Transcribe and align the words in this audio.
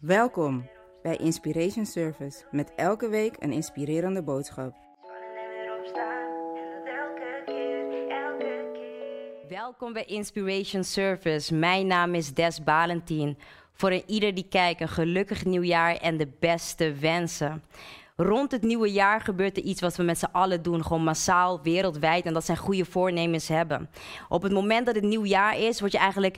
Welkom 0.00 0.68
bij 1.02 1.16
Inspiration 1.16 1.86
Service 1.86 2.44
met 2.50 2.72
elke 2.76 3.08
week 3.08 3.36
een 3.38 3.52
inspirerende 3.52 4.22
boodschap. 4.22 4.74
Welkom 9.48 9.92
bij 9.92 10.04
Inspiration 10.04 10.84
Service. 10.84 11.54
Mijn 11.54 11.86
naam 11.86 12.14
is 12.14 12.34
Des 12.34 12.62
Balentien. 12.62 13.38
Voor 13.72 13.90
een 13.90 14.02
ieder 14.06 14.34
die 14.34 14.48
kijkt, 14.48 14.80
een 14.80 14.88
gelukkig 14.88 15.44
nieuwjaar 15.44 15.96
en 15.96 16.16
de 16.16 16.28
beste 16.40 16.94
wensen. 16.94 17.62
Rond 18.16 18.52
het 18.52 18.62
nieuwe 18.62 18.92
jaar 18.92 19.20
gebeurt 19.20 19.56
er 19.56 19.62
iets 19.62 19.80
wat 19.80 19.96
we 19.96 20.02
met 20.02 20.18
z'n 20.18 20.28
allen 20.32 20.62
doen, 20.62 20.82
gewoon 20.82 21.04
massaal, 21.04 21.62
wereldwijd. 21.62 22.24
En 22.24 22.32
dat 22.32 22.44
zijn 22.44 22.58
goede 22.58 22.84
voornemens 22.84 23.48
hebben. 23.48 23.90
Op 24.28 24.42
het 24.42 24.52
moment 24.52 24.86
dat 24.86 24.94
het 24.94 25.04
nieuw 25.04 25.24
jaar 25.24 25.58
is, 25.58 25.80
word 25.80 25.92
je 25.92 25.98
eigenlijk 25.98 26.36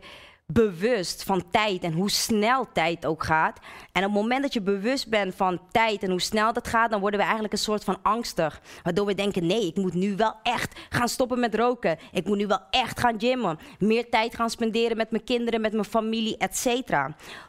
bewust 0.52 1.22
van 1.22 1.44
tijd 1.50 1.82
en 1.82 1.92
hoe 1.92 2.10
snel 2.10 2.66
tijd 2.72 3.06
ook 3.06 3.24
gaat. 3.24 3.58
En 3.92 4.04
op 4.04 4.12
het 4.12 4.20
moment 4.20 4.42
dat 4.42 4.52
je 4.52 4.60
bewust 4.60 5.08
bent 5.08 5.34
van 5.34 5.60
tijd 5.70 6.02
en 6.02 6.10
hoe 6.10 6.20
snel 6.20 6.52
dat 6.52 6.68
gaat, 6.68 6.90
dan 6.90 7.00
worden 7.00 7.18
we 7.18 7.24
eigenlijk 7.24 7.54
een 7.54 7.60
soort 7.60 7.84
van 7.84 7.98
angstig. 8.02 8.60
Waardoor 8.82 9.06
we 9.06 9.14
denken: 9.14 9.46
nee, 9.46 9.66
ik 9.66 9.76
moet 9.76 9.94
nu 9.94 10.16
wel 10.16 10.34
echt 10.42 10.78
gaan 10.88 11.08
stoppen 11.08 11.40
met 11.40 11.54
roken. 11.54 11.98
Ik 12.12 12.26
moet 12.26 12.36
nu 12.36 12.46
wel 12.46 12.60
echt 12.70 13.00
gaan 13.00 13.20
gymmen. 13.20 13.58
Meer 13.78 14.08
tijd 14.10 14.34
gaan 14.34 14.50
spenderen 14.50 14.96
met 14.96 15.10
mijn 15.10 15.24
kinderen, 15.24 15.60
met 15.60 15.72
mijn 15.72 15.84
familie, 15.84 16.36
etc. 16.36 16.92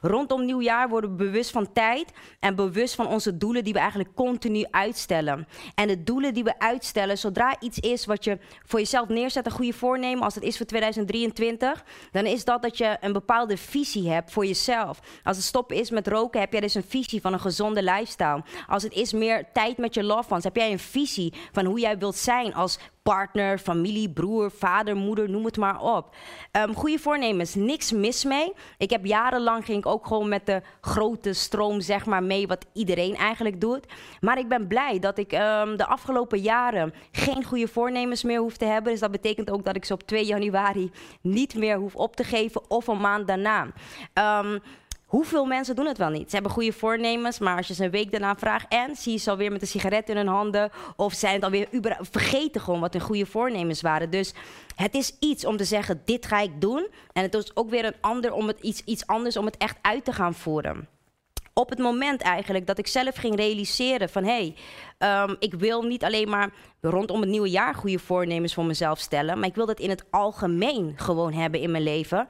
Rondom 0.02 0.46
nieuwjaar 0.46 0.90
worden 0.90 1.10
we 1.10 1.16
bewust 1.16 1.52
van 1.52 1.74
tijd 1.74 2.12
en 2.40 2.56
bewust 2.56 2.96
van 2.96 3.08
onze 3.08 3.38
doelen 3.38 3.64
die 3.64 3.74
we 3.74 3.80
eigenlijk 3.80 4.16
continu 4.16 4.66
uitstellen. 4.72 5.48
En 5.76 5.88
de 5.88 6.04
doelen 6.04 6.34
die 6.34 6.44
we 6.44 6.60
uitstellen, 6.60 7.18
zodra 7.18 7.56
iets 7.60 7.80
is 7.80 8.06
wat 8.06 8.24
je 8.24 8.40
voor 8.66 8.80
jezelf 8.80 9.08
neerzet, 9.08 9.46
een 9.46 9.52
goede 9.52 9.74
voornemen, 9.74 10.24
als 10.24 10.36
het 10.36 10.44
is 10.44 10.58
voor 10.58 10.66
2023, 10.66 11.84
dan 12.12 12.26
is 12.26 12.46
dat 12.46 12.62
dat 12.62 12.78
je 12.78 12.91
een 13.00 13.14
bepaalde 13.14 13.58
visie 13.58 14.10
hebt 14.10 14.32
voor 14.32 14.46
jezelf. 14.46 15.00
Als 15.24 15.38
het 15.38 15.46
stoppen 15.46 15.76
is 15.76 15.90
met 15.90 16.08
roken, 16.08 16.40
heb 16.40 16.52
jij 16.52 16.62
dus 16.62 16.74
een 16.74 16.84
visie 16.88 17.22
van 17.22 17.34
een 17.34 17.40
gezonde 17.40 17.84
lifestyle. 17.84 18.44
Als 18.68 18.84
het 18.84 18.94
is 18.94 19.14
meer 19.14 19.52
tijd 19.54 19.78
met 19.78 19.94
je 19.94 20.04
loved 20.04 20.32
ones, 20.32 20.44
heb 20.44 20.56
jij 20.56 20.72
een 20.72 20.80
visie 20.80 21.34
van 21.52 21.66
hoe 21.66 21.80
jij 21.80 21.98
wilt 21.98 22.16
zijn 22.16 22.54
als 22.54 22.80
partner, 23.04 23.58
familie, 23.58 24.10
broer, 24.10 24.52
vader, 24.52 24.96
moeder, 24.96 25.30
noem 25.30 25.46
het 25.46 25.58
maar 25.58 25.82
op. 25.82 26.16
Um, 26.52 26.74
goede 26.74 27.00
voornemens, 27.00 27.56
niks 27.56 27.92
mis 27.92 28.24
mee. 28.24 28.54
Ik 28.78 28.90
heb 28.90 29.06
jarenlang 29.06 29.66
ging 29.66 29.78
ik 29.78 29.86
ook 29.86 30.08
gewoon 30.08 30.30
met 30.30 30.46
de 30.46 30.62
grote 30.82 31.34
stroom 31.34 31.82
zeg 31.82 32.06
maar 32.06 32.24
mee 32.24 32.48
wat 32.48 32.66
iedereen 32.74 33.16
eigenlijk 33.16 33.62
doet. 33.62 33.86
Maar 34.20 34.40
ik 34.40 34.48
ben 34.48 34.68
blij 34.68 35.00
dat 35.00 35.18
ik 35.18 35.32
um, 35.32 35.78
de 35.78 35.86
afgelopen 35.86 36.40
jaren 36.40 36.94
geen 37.12 37.44
goede 37.44 37.68
voornemens 37.68 38.24
meer 38.24 38.40
hoef 38.40 38.58
te 38.58 38.66
hebben. 38.66 38.92
Dus 38.92 39.02
dat 39.02 39.12
betekent 39.12 39.52
ook 39.52 39.64
dat 39.64 39.76
ik 39.76 39.86
ze 39.86 39.94
op 39.94 40.04
2 40.04 40.26
januari 40.26 40.92
niet 41.22 41.56
meer 41.56 41.78
hoef 41.78 41.96
op 41.96 42.16
te 42.16 42.24
geven 42.24 42.70
of 42.70 42.88
een 42.88 43.02
maand 43.02 43.28
daarna. 43.28 43.68
Um, 44.40 44.62
Hoeveel 45.12 45.46
mensen 45.46 45.76
doen 45.76 45.86
het 45.86 45.98
wel 45.98 46.10
niet? 46.10 46.30
Ze 46.30 46.34
hebben 46.34 46.52
goede 46.52 46.74
voornemens, 46.74 47.40
maar 47.40 47.58
als 47.58 47.68
je 47.68 47.74
ze 47.74 47.84
een 47.84 47.92
week 47.92 48.12
daarna 48.12 48.36
vraagt... 48.36 48.66
en 48.70 48.96
zie 48.96 49.12
je 49.12 49.18
ze 49.18 49.30
alweer 49.30 49.52
met 49.52 49.62
een 49.62 49.68
sigaret 49.68 50.10
in 50.10 50.16
hun 50.16 50.28
handen... 50.28 50.72
of 50.96 51.14
zijn 51.14 51.34
het 51.34 51.44
alweer 51.44 51.68
vergeten 52.00 52.62
gewoon 52.62 52.80
wat 52.80 52.94
hun 52.94 53.02
goede 53.02 53.26
voornemens 53.26 53.82
waren. 53.82 54.10
Dus 54.10 54.34
het 54.76 54.96
is 54.96 55.16
iets 55.20 55.46
om 55.46 55.58
te 55.58 55.64
zeggen, 55.64 56.02
dit 56.06 56.26
ga 56.26 56.40
ik 56.40 56.62
doen. 56.62 56.88
En 57.14 57.22
het 57.24 57.34
is 57.34 57.56
ook 57.56 57.70
weer 57.70 57.86
een 57.86 57.96
ander 58.02 58.34
om 58.34 58.48
het 58.48 58.60
iets, 58.60 58.84
iets 58.86 59.08
anders 59.08 59.38
om 59.38 59.46
het 59.46 59.58
echt 59.58 59.78
uit 59.82 60.06
te 60.06 60.14
gaan 60.14 60.34
voeren 60.34 60.88
op 61.54 61.70
het 61.70 61.80
moment 61.80 62.22
eigenlijk 62.22 62.68
dat 62.68 62.78
ik 62.78 62.88
zelf 62.88 63.16
ging 63.16 63.36
realiseren 63.36 64.10
van 64.10 64.24
hé, 64.24 64.54
hey, 65.00 65.24
um, 65.28 65.36
ik 65.40 65.54
wil 65.54 65.82
niet 65.82 66.04
alleen 66.04 66.30
maar 66.30 66.50
rondom 66.82 67.20
het 67.22 67.30
nieuwe 67.30 67.50
jaar 67.50 67.76
goede 67.76 68.00
voornemens 68.00 68.54
voor 68.54 68.66
mezelf 68.66 69.00
stellen, 69.00 69.40
maar 69.40 69.48
ik 69.48 69.56
wil 69.56 69.66
dat 69.66 69.80
in 69.80 69.90
het 69.90 70.06
algemeen 70.10 70.94
gewoon 70.96 71.34
hebben 71.34 71.60
in 71.60 71.72
mijn 71.72 71.84
leven. 71.84 72.28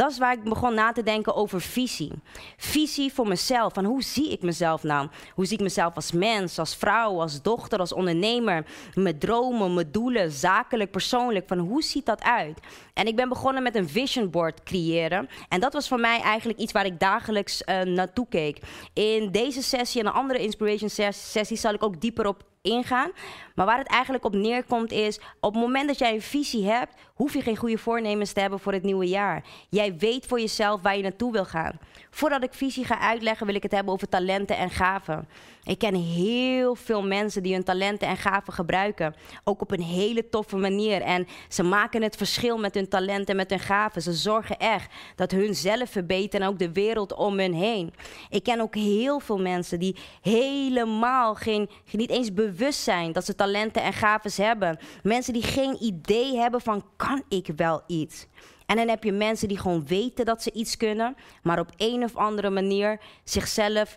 Dat 0.00 0.10
is 0.10 0.18
waar 0.18 0.32
ik 0.32 0.44
begon 0.44 0.74
na 0.74 0.92
te 0.92 1.02
denken 1.02 1.34
over 1.34 1.60
visie. 1.60 2.12
Visie 2.56 3.12
voor 3.12 3.28
mezelf. 3.28 3.72
Van 3.72 3.84
hoe 3.84 4.02
zie 4.02 4.30
ik 4.30 4.42
mezelf 4.42 4.82
nou? 4.82 5.08
Hoe 5.34 5.46
zie 5.46 5.56
ik 5.56 5.62
mezelf 5.62 5.94
als 5.94 6.12
mens, 6.12 6.58
als 6.58 6.76
vrouw, 6.76 7.20
als 7.20 7.42
dochter, 7.42 7.78
als 7.78 7.92
ondernemer? 7.92 8.66
Mijn 8.94 9.18
dromen, 9.18 9.74
mijn 9.74 9.90
doelen, 9.90 10.30
zakelijk, 10.30 10.90
persoonlijk. 10.90 11.48
Van 11.48 11.58
hoe 11.58 11.82
ziet 11.82 12.06
dat 12.06 12.22
uit? 12.22 12.60
En 12.94 13.06
ik 13.06 13.16
ben 13.16 13.28
begonnen 13.28 13.62
met 13.62 13.74
een 13.74 13.88
vision 13.88 14.30
board 14.30 14.62
creëren. 14.62 15.28
En 15.48 15.60
dat 15.60 15.72
was 15.72 15.88
voor 15.88 16.00
mij 16.00 16.20
eigenlijk 16.20 16.58
iets 16.58 16.72
waar 16.72 16.86
ik 16.86 17.00
dagelijks 17.00 17.62
uh, 17.66 17.82
naartoe 17.82 18.26
keek. 18.28 18.58
In 18.92 19.30
deze 19.30 19.62
sessie 19.62 20.00
en 20.00 20.06
een 20.06 20.12
andere 20.12 20.38
inspiration 20.38 20.90
sessie 21.12 21.56
zal 21.56 21.74
ik 21.74 21.82
ook 21.82 22.00
dieper 22.00 22.26
op 22.26 22.42
ingaan. 22.62 23.10
Maar 23.54 23.66
waar 23.66 23.78
het 23.78 23.86
eigenlijk 23.86 24.24
op 24.24 24.34
neerkomt 24.34 24.92
is, 24.92 25.20
op 25.40 25.52
het 25.52 25.62
moment 25.62 25.88
dat 25.88 25.98
jij 25.98 26.14
een 26.14 26.22
visie 26.22 26.66
hebt, 26.66 26.94
hoef 27.14 27.34
je 27.34 27.42
geen 27.42 27.56
goede 27.56 27.78
voornemens 27.78 28.32
te 28.32 28.40
hebben 28.40 28.60
voor 28.60 28.72
het 28.72 28.82
nieuwe 28.82 29.08
jaar. 29.08 29.44
Jij 29.68 29.96
weet 29.96 30.26
voor 30.26 30.40
jezelf 30.40 30.82
waar 30.82 30.96
je 30.96 31.02
naartoe 31.02 31.32
wil 31.32 31.44
gaan. 31.44 31.78
Voordat 32.10 32.42
ik 32.42 32.54
visie 32.54 32.84
ga 32.84 32.98
uitleggen, 32.98 33.46
wil 33.46 33.54
ik 33.54 33.62
het 33.62 33.72
hebben 33.72 33.92
over 33.92 34.08
talenten 34.08 34.56
en 34.56 34.70
gaven. 34.70 35.28
Ik 35.64 35.78
ken 35.78 35.94
heel 35.94 36.74
veel 36.74 37.02
mensen 37.02 37.42
die 37.42 37.52
hun 37.52 37.64
talenten 37.64 38.08
en 38.08 38.16
gaven 38.16 38.52
gebruiken. 38.52 39.14
Ook 39.44 39.60
op 39.60 39.70
een 39.70 39.82
hele 39.82 40.28
toffe 40.28 40.56
manier. 40.56 41.02
En 41.02 41.26
ze 41.48 41.62
maken 41.62 42.02
het 42.02 42.16
verschil 42.16 42.58
met 42.58 42.74
hun 42.74 42.88
talenten 42.88 43.26
en 43.26 43.36
met 43.36 43.50
hun 43.50 43.60
gaven. 43.60 44.02
Ze 44.02 44.12
zorgen 44.12 44.58
echt 44.58 44.92
dat 45.16 45.30
hun 45.30 45.54
zelf 45.54 45.90
verbeteren 45.90 46.46
en 46.46 46.52
ook 46.52 46.58
de 46.58 46.72
wereld 46.72 47.14
om 47.14 47.38
hun 47.38 47.54
heen. 47.54 47.94
Ik 48.28 48.42
ken 48.42 48.60
ook 48.60 48.74
heel 48.74 49.20
veel 49.20 49.40
mensen 49.40 49.78
die 49.78 49.96
helemaal 50.22 51.34
geen, 51.34 51.68
niet 51.90 52.10
eens 52.10 52.34
bewust 52.34 52.80
zijn 52.80 53.12
dat 53.12 53.24
ze 53.24 53.34
talenten 53.34 53.82
en 53.82 53.92
gaven 53.92 54.44
hebben. 54.44 54.78
Mensen 55.02 55.32
die 55.32 55.42
geen 55.42 55.76
idee 55.82 56.36
hebben 56.36 56.60
van 56.60 56.84
kan 56.96 57.22
ik 57.28 57.48
wel 57.56 57.82
iets. 57.86 58.26
En 58.66 58.76
dan 58.76 58.88
heb 58.88 59.04
je 59.04 59.12
mensen 59.12 59.48
die 59.48 59.58
gewoon 59.58 59.86
weten 59.86 60.24
dat 60.24 60.42
ze 60.42 60.52
iets 60.52 60.76
kunnen, 60.76 61.16
maar 61.42 61.58
op 61.58 61.70
een 61.76 62.04
of 62.04 62.16
andere 62.16 62.50
manier 62.50 63.00
zichzelf 63.24 63.96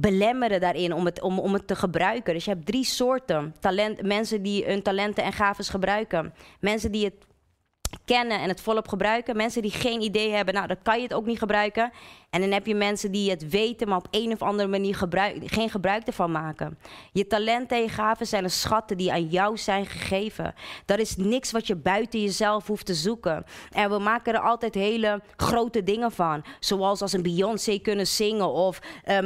belemmeren 0.00 0.60
daarin 0.60 0.92
om 0.92 1.04
het, 1.04 1.20
om, 1.20 1.38
om 1.38 1.52
het 1.52 1.66
te 1.66 1.76
gebruiken. 1.76 2.34
Dus 2.34 2.44
je 2.44 2.50
hebt 2.50 2.66
drie 2.66 2.84
soorten 2.84 3.54
talent, 3.60 4.02
mensen 4.02 4.42
die 4.42 4.64
hun 4.64 4.82
talenten 4.82 5.24
en 5.24 5.32
gaven 5.32 5.64
gebruiken. 5.64 6.34
Mensen 6.60 6.92
die 6.92 7.04
het 7.04 7.14
kennen 8.04 8.40
en 8.40 8.48
het 8.48 8.60
volop 8.60 8.88
gebruiken. 8.88 9.36
Mensen 9.36 9.62
die 9.62 9.70
geen 9.70 10.00
idee 10.00 10.30
hebben, 10.30 10.54
nou 10.54 10.66
dan 10.66 10.82
kan 10.82 10.96
je 10.96 11.02
het 11.02 11.14
ook 11.14 11.26
niet 11.26 11.38
gebruiken. 11.38 11.92
En 12.30 12.40
dan 12.40 12.50
heb 12.50 12.66
je 12.66 12.74
mensen 12.74 13.12
die 13.12 13.30
het 13.30 13.48
weten, 13.48 13.88
maar 13.88 13.98
op 13.98 14.08
een 14.10 14.32
of 14.32 14.42
andere 14.42 14.68
manier 14.68 14.98
geen 15.44 15.70
gebruik 15.70 16.06
ervan 16.06 16.30
maken. 16.30 16.78
Je 17.12 17.26
talenten 17.26 17.82
en 17.82 17.88
gaven 17.88 18.26
zijn 18.26 18.42
de 18.42 18.48
schatten 18.48 18.96
die 18.96 19.12
aan 19.12 19.26
jou 19.26 19.56
zijn 19.56 19.86
gegeven. 19.86 20.54
Dat 20.84 20.98
is 20.98 21.16
niks 21.16 21.50
wat 21.50 21.66
je 21.66 21.76
buiten 21.76 22.20
jezelf 22.20 22.66
hoeft 22.66 22.86
te 22.86 22.94
zoeken. 22.94 23.44
En 23.70 23.90
we 23.90 23.98
maken 23.98 24.34
er 24.34 24.40
altijd 24.40 24.74
hele 24.74 25.22
grote 25.36 25.82
dingen 25.82 26.12
van. 26.12 26.44
Zoals 26.60 27.02
als 27.02 27.12
een 27.12 27.22
Beyoncé 27.22 27.78
kunnen 27.78 28.06
zingen 28.06 28.52
of 28.52 28.80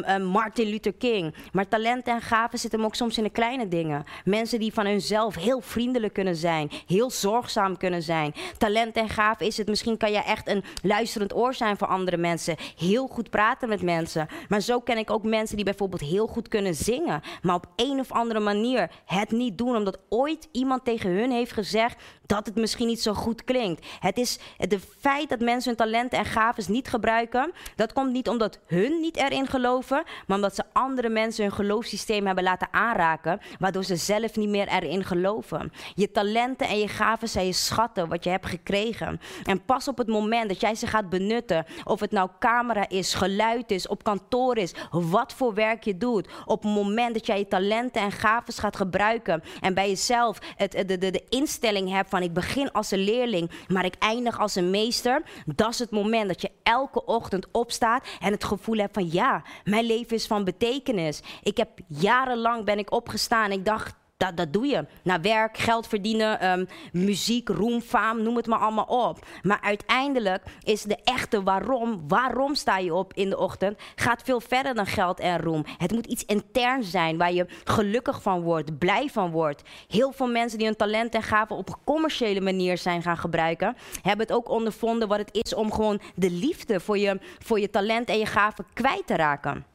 um, 0.07 0.25
Martin 0.25 0.69
Luther 0.69 0.95
King. 0.95 1.35
Maar 1.53 1.69
talenten 1.69 2.15
en 2.15 2.23
gaven 2.23 2.59
zitten 2.59 2.85
ook 2.85 2.95
soms 2.95 3.19
in 3.19 3.25
de 3.25 3.31
kleine 3.31 3.69
dingen. 3.69 4.05
Mensen 4.25 4.59
die 4.59 4.73
van 4.73 4.87
hunzelf 4.87 5.35
heel 5.35 5.61
vriendelijk 5.61 6.13
kunnen 6.13 6.37
zijn, 6.37 6.71
heel 6.87 7.11
zorgzaam 7.11 7.77
kunnen 7.77 8.03
zijn. 8.03 8.35
Talent 8.59 8.97
en 8.97 9.09
gaven 9.09 9.47
is 9.47 9.57
het, 9.57 9.69
misschien 9.69 9.97
kan 9.97 10.13
je 10.13 10.23
echt 10.23 10.49
een 10.49 10.65
luisterend 10.83 11.35
oor 11.35 11.55
zijn 11.55 11.77
voor 11.77 11.89
andere 11.89 12.17
mensen 12.17 12.57
heel 12.77 12.93
goed 12.97 13.31
praten 13.31 13.69
met 13.69 13.83
mensen. 13.83 14.27
Maar 14.49 14.61
zo 14.61 14.81
ken 14.81 14.99
ik 14.99 15.11
ook 15.11 15.25
mensen 15.25 15.57
die 15.57 15.65
bijvoorbeeld 15.65 16.01
heel 16.01 16.27
goed 16.27 16.49
kunnen 16.49 16.75
zingen. 16.75 17.23
Maar 17.43 17.55
op 17.55 17.67
een 17.77 18.01
of 18.01 18.13
andere 18.13 18.41
manier 18.41 18.91
het 19.05 19.31
niet 19.31 19.59
doen. 19.59 19.77
Omdat 19.77 19.99
ooit 20.09 20.49
iemand 20.53 20.85
tegen 20.85 21.11
hun 21.11 21.31
heeft 21.31 21.53
gezegd 21.53 22.03
dat 22.27 22.47
het 22.47 22.55
misschien 22.55 22.87
niet 22.87 23.03
zo 23.03 23.15
goed 23.15 23.45
klinkt. 23.45 23.87
Het 24.01 24.19
is 24.19 24.39
het 24.57 24.79
feit 24.99 25.29
dat 25.29 25.41
mensen 25.41 25.69
hun 25.69 25.79
talenten 25.79 26.19
en 26.19 26.25
gaven 26.25 26.73
niet 26.73 26.89
gebruiken. 26.89 27.53
Dat 27.77 27.93
komt 27.93 28.13
niet 28.13 28.29
omdat 28.29 28.59
hun 28.67 29.01
niet 29.01 29.17
erin 29.17 29.47
geloven. 29.47 30.03
Maar 30.27 30.37
omdat 30.37 30.55
ze 30.55 30.63
andere 30.73 31.09
mensen 31.09 31.45
hun 31.45 31.53
geloofssysteem 31.53 32.27
hebben 32.27 32.45
laten 32.45 32.69
aanraken. 32.71 33.41
Waardoor 33.59 33.85
ze 33.85 33.97
zelf 33.97 34.37
niet 34.37 34.49
meer 34.49 34.69
erin 34.69 35.05
geloven. 35.05 35.73
Je 35.95 36.11
talenten 36.11 36.69
en 36.69 36.79
je 36.79 36.89
gaven 36.89 37.29
zijn 37.29 37.47
je 37.47 37.53
schatten. 37.53 38.09
Wat 38.09 38.25
je 38.25 38.31
hebt 38.31 38.47
gekregen. 38.47 39.21
En 39.45 39.65
pas 39.65 39.89
op 39.89 39.99
het 39.99 40.09
moment 40.09 40.49
dat 40.49 40.61
jij 40.61 40.75
ze 40.75 40.87
gaat 40.87 41.09
benutten. 41.09 41.67
Of 41.85 42.01
het 42.01 42.11
nou 42.11 42.31
camera 42.39 42.84
is, 42.89 43.15
geluid 43.15 43.71
is, 43.71 43.89
op 43.89 44.03
kantoor 44.03 44.57
is, 44.57 44.75
wat 44.91 45.33
voor 45.33 45.55
werk 45.55 45.85
je 45.85 45.99
doet. 45.99 46.29
Op 46.45 46.63
het 46.63 46.73
moment 46.73 47.15
dat 47.15 47.27
jij 47.27 47.39
je 47.39 47.49
talenten 47.49 48.03
en 48.03 48.13
gaven 48.13 48.55
gaat 48.55 48.77
gebruiken 48.77 49.43
en 49.61 49.75
bij 49.75 49.89
jezelf 49.89 50.39
het, 50.57 50.73
de, 50.73 50.99
de, 50.99 51.11
de 51.11 51.25
instelling 51.29 51.91
hebt 51.91 52.11
van 52.11 52.23
ik 52.23 52.33
begin 52.33 52.73
als 52.73 52.91
een 52.91 52.99
leerling, 52.99 53.51
maar 53.69 53.85
ik 53.85 53.95
eindig 53.99 54.41
als 54.41 54.55
een 54.55 54.71
meester, 54.71 55.23
dat 55.47 55.71
is 55.71 55.79
het 55.79 55.91
moment 55.91 56.29
dat 56.29 56.41
je 56.41 56.51
elke 56.63 57.05
ochtend 57.05 57.47
opstaat 57.53 58.07
en 58.21 58.33
het 58.33 58.45
gevoel 58.45 58.77
hebt 58.77 58.95
van 58.95 59.11
ja, 59.11 59.43
mijn 59.65 59.85
leven 59.85 60.17
is 60.17 60.27
van 60.27 60.45
betekenis. 60.45 61.23
Ik 61.43 61.57
heb 61.57 61.69
jarenlang 61.87 62.65
ben 62.65 62.79
ik 62.79 62.93
opgestaan. 62.93 63.53
Ik 63.53 63.65
dacht 63.65 63.95
dat, 64.17 64.37
dat 64.37 64.53
doe 64.53 64.67
je. 64.67 64.87
Naar 65.03 65.21
werk, 65.21 65.59
geld 65.59 65.87
verdienen, 65.87 66.41
ehm, 66.41 66.65
muziek, 66.93 67.49
roem, 67.49 67.81
faam, 67.81 68.23
noem 68.23 68.37
het 68.37 68.47
maar 68.47 68.59
allemaal 68.59 69.09
op. 69.09 69.27
Maar 69.43 69.61
uiteindelijk 69.61 70.43
is 70.63 70.83
de 70.83 70.99
echte 71.05 71.43
waarom, 71.43 72.09
waarom 72.09 72.55
sta 72.55 72.79
je 72.79 72.95
op 72.95 73.13
in 73.15 73.31
de 73.31 73.39
ochtend, 73.39 73.79
gaat 73.95 74.23
veel 74.23 74.41
verder 74.41 74.75
dan 74.75 74.87
geld 74.87 75.21
en 75.21 75.41
roem. 75.41 75.65
Het 75.79 75.93
moet 75.93 76.07
iets 76.07 76.25
intern 76.25 76.85
zijn 76.85 77.17
waar 77.17 77.33
je 77.33 77.47
gelukkig 77.65 78.23
van 78.23 78.41
wordt, 78.41 78.79
blij 78.79 79.09
van 79.09 79.31
wordt. 79.31 79.63
Heel 79.89 80.13
veel 80.13 80.29
mensen 80.29 80.59
die 80.59 80.67
hun 80.67 80.77
talent 80.77 81.15
en 81.15 81.23
gaven 81.23 81.57
op 81.57 81.79
commerciële 81.85 82.41
manier 82.41 82.79
zijn 82.79 83.03
gaan 83.03 83.19
gebruiken, 83.19 83.77
hebben 84.03 84.27
het 84.27 84.37
ook 84.37 84.49
ondervonden 84.49 85.09
wat 85.09 85.19
het 85.19 85.45
is 85.45 85.55
om 85.55 85.73
gewoon 85.73 86.01
de 86.15 86.31
liefde 86.31 86.81
voor 86.81 86.99
je, 86.99 87.21
voor 87.39 87.61
je 87.61 87.71
talent 87.71 88.09
en 88.09 88.19
je 88.19 88.27
gaven 88.27 88.67
kwijt 88.73 89.07
te 89.07 89.17
raken. 89.17 89.74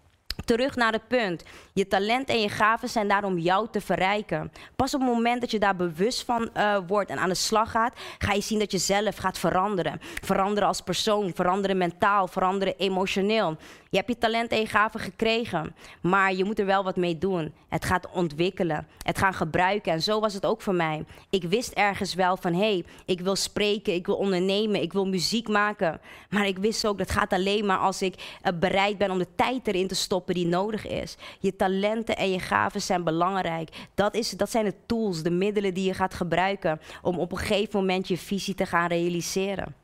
Terug 0.49 0.75
naar 0.75 0.91
het 0.91 1.07
punt. 1.07 1.43
Je 1.73 1.87
talent 1.87 2.29
en 2.29 2.41
je 2.41 2.49
gaven 2.49 2.89
zijn 2.89 3.07
daar 3.07 3.23
om 3.23 3.37
jou 3.37 3.67
te 3.71 3.81
verrijken. 3.81 4.51
Pas 4.75 4.93
op 4.93 5.01
het 5.01 5.09
moment 5.09 5.41
dat 5.41 5.51
je 5.51 5.59
daar 5.59 5.75
bewust 5.75 6.23
van 6.23 6.49
uh, 6.57 6.77
wordt 6.87 7.09
en 7.09 7.17
aan 7.17 7.29
de 7.29 7.35
slag 7.35 7.71
gaat, 7.71 7.93
ga 8.17 8.33
je 8.33 8.41
zien 8.41 8.59
dat 8.59 8.71
je 8.71 8.77
zelf 8.77 9.15
gaat 9.15 9.37
veranderen. 9.37 9.99
Veranderen 10.01 10.67
als 10.67 10.81
persoon, 10.81 11.31
veranderen 11.35 11.77
mentaal, 11.77 12.27
veranderen 12.27 12.77
emotioneel. 12.77 13.57
Je 13.91 13.97
hebt 13.97 14.09
je 14.09 14.17
talent 14.17 14.51
en 14.51 14.59
je 14.59 14.67
gaven 14.67 14.99
gekregen, 14.99 15.75
maar 16.01 16.33
je 16.33 16.43
moet 16.43 16.59
er 16.59 16.65
wel 16.65 16.83
wat 16.83 16.95
mee 16.95 17.17
doen. 17.17 17.53
Het 17.69 17.85
gaat 17.85 18.11
ontwikkelen, 18.11 18.87
het 18.97 19.17
gaan 19.17 19.33
gebruiken. 19.33 19.91
En 19.91 20.01
zo 20.01 20.19
was 20.19 20.33
het 20.33 20.45
ook 20.45 20.61
voor 20.61 20.73
mij. 20.73 21.05
Ik 21.29 21.43
wist 21.43 21.71
ergens 21.71 22.13
wel 22.13 22.37
van, 22.37 22.53
hé, 22.53 22.59
hey, 22.59 22.85
ik 23.05 23.21
wil 23.21 23.35
spreken, 23.35 23.93
ik 23.93 24.05
wil 24.05 24.15
ondernemen, 24.15 24.81
ik 24.81 24.93
wil 24.93 25.07
muziek 25.07 25.47
maken. 25.47 26.01
Maar 26.29 26.47
ik 26.47 26.57
wist 26.57 26.85
ook, 26.85 26.97
dat 26.97 27.11
gaat 27.11 27.33
alleen 27.33 27.65
maar 27.65 27.77
als 27.77 28.01
ik 28.01 28.15
uh, 28.15 28.59
bereid 28.59 28.97
ben 28.97 29.11
om 29.11 29.17
de 29.17 29.35
tijd 29.35 29.67
erin 29.67 29.87
te 29.87 29.95
stoppen 29.95 30.33
die 30.33 30.47
nodig 30.47 30.87
is. 30.87 31.17
Je 31.39 31.55
talenten 31.55 32.17
en 32.17 32.31
je 32.31 32.39
gaven 32.39 32.81
zijn 32.81 33.03
belangrijk. 33.03 33.69
Dat, 33.95 34.15
is, 34.15 34.29
dat 34.29 34.51
zijn 34.51 34.65
de 34.65 34.75
tools, 34.85 35.23
de 35.23 35.31
middelen 35.31 35.73
die 35.73 35.85
je 35.85 35.93
gaat 35.93 36.13
gebruiken 36.13 36.79
om 37.01 37.19
op 37.19 37.31
een 37.31 37.37
gegeven 37.37 37.79
moment 37.79 38.07
je 38.07 38.17
visie 38.17 38.55
te 38.55 38.65
gaan 38.65 38.87
realiseren. 38.87 39.75